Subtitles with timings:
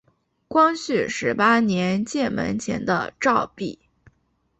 [0.47, 3.77] 光绪十八年建门前的照壁。